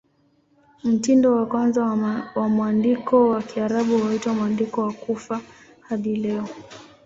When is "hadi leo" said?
5.89-6.47